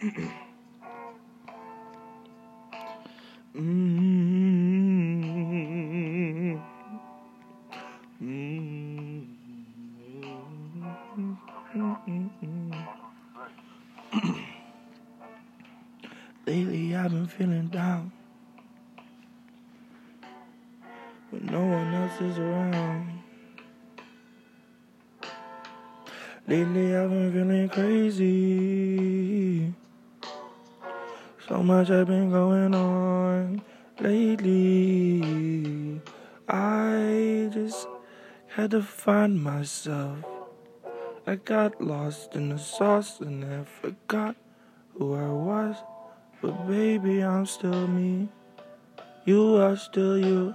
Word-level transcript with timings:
Mm. 0.00 0.32
Mm. 8.22 8.70
Lately 16.46 16.96
I've 16.96 17.10
been 17.10 17.26
feeling 17.26 17.68
down 17.68 18.10
when 21.28 21.44
no 21.44 21.60
one 21.60 21.92
else 21.92 22.18
is 22.22 22.38
around. 22.38 23.22
Lately 26.48 26.96
I've 26.96 27.10
been 27.10 27.32
feeling 27.34 27.68
crazy. 27.68 29.39
So 31.50 31.64
much 31.64 31.88
has 31.88 32.06
been 32.06 32.30
going 32.30 32.76
on 32.76 33.62
lately. 33.98 35.20
I 36.48 37.50
just 37.52 37.88
had 38.54 38.70
to 38.70 38.80
find 38.80 39.42
myself. 39.42 40.18
I 41.26 41.34
got 41.34 41.82
lost 41.82 42.36
in 42.36 42.50
the 42.50 42.56
sauce 42.56 43.18
and 43.18 43.44
I 43.44 43.64
forgot 43.64 44.36
who 44.96 45.16
I 45.16 45.26
was. 45.26 45.74
But 46.40 46.68
baby, 46.68 47.24
I'm 47.24 47.46
still 47.46 47.88
me. 47.88 48.28
You 49.24 49.56
are 49.56 49.76
still 49.76 50.18
you. 50.18 50.54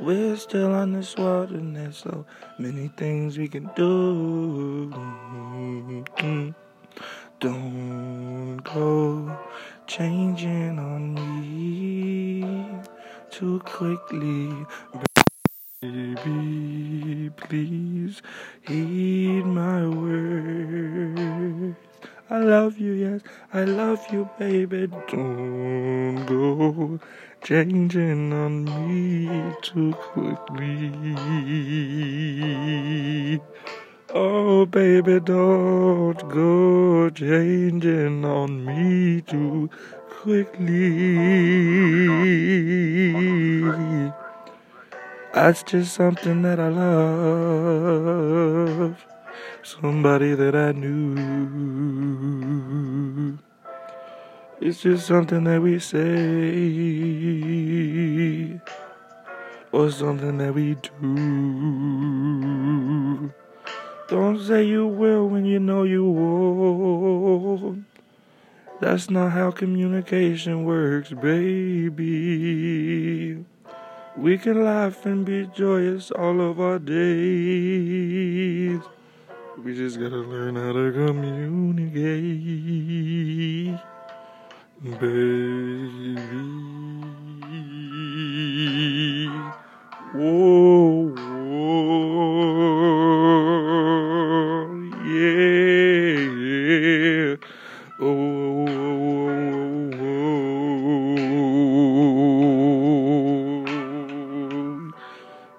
We're 0.00 0.34
still 0.34 0.74
on 0.74 0.92
this 0.92 1.16
world 1.16 1.50
and 1.50 1.76
there's 1.76 1.98
so 1.98 2.26
many 2.58 2.88
things 2.88 3.38
we 3.38 3.46
can 3.46 3.70
do. 3.76 4.90
Mm-hmm. 4.92 6.50
Don't 7.38 8.56
go 8.64 9.38
changing 9.86 10.78
on 10.78 11.14
me 11.14 12.80
too 13.30 13.60
quickly. 13.60 14.66
Baby, 15.82 17.30
please 17.36 18.22
heed 18.66 19.44
my 19.44 19.86
words. 19.86 21.76
I 22.30 22.38
love 22.38 22.78
you, 22.78 22.92
yes, 22.92 23.20
I 23.52 23.64
love 23.64 24.00
you, 24.10 24.28
baby. 24.38 24.86
Don't 25.08 26.24
go 26.26 26.98
changing 27.42 28.32
on 28.32 28.64
me 28.64 29.54
too 29.60 29.92
quickly. 29.92 30.94
Oh, 34.16 34.64
baby, 34.64 35.18
don't 35.18 36.16
go 36.28 37.10
changing 37.10 38.24
on 38.24 38.64
me 38.64 39.22
too 39.22 39.68
quickly. 40.08 41.16
That's 45.32 45.64
just 45.64 45.94
something 45.94 46.42
that 46.42 46.60
I 46.60 46.68
love. 46.68 47.84
Somebody 49.64 50.34
that 50.36 50.54
I 50.54 50.70
knew. 50.70 51.16
It's 54.60 54.80
just 54.82 55.08
something 55.08 55.42
that 55.42 55.60
we 55.60 55.80
say. 55.80 56.60
Or 59.72 59.90
something 59.90 60.38
that 60.38 60.54
we 60.54 60.76
do. 60.76 62.13
Don't 64.06 64.38
say 64.38 64.64
you 64.64 64.86
will 64.86 65.26
when 65.28 65.46
you 65.46 65.58
know 65.58 65.84
you 65.84 66.04
won't. 66.04 67.84
That's 68.80 69.08
not 69.08 69.32
how 69.32 69.50
communication 69.50 70.64
works, 70.64 71.10
baby. 71.10 72.04
We 74.16 74.36
can 74.38 74.62
laugh 74.62 75.06
and 75.06 75.24
be 75.24 75.46
joyous 75.46 76.10
all 76.10 76.40
of 76.42 76.60
our 76.60 76.78
days. 76.78 77.00
We 79.64 79.74
just 79.74 79.98
gotta 79.98 80.16
learn 80.16 80.56
how 80.56 80.72
to 80.72 80.92
communicate, 80.92 81.23